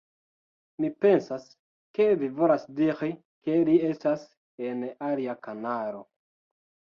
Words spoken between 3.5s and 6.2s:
li estas en alia kanalo